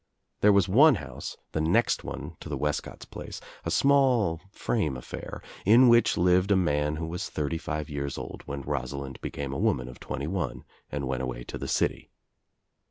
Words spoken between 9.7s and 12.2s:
of twenty one and went away to the city.